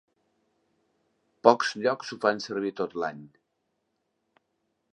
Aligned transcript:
Pocs 1.47 1.69
llocs 1.83 2.09
ho 2.15 2.19
fan 2.23 2.41
servir 2.45 2.73
tot 2.81 2.97
l'any. 3.03 3.21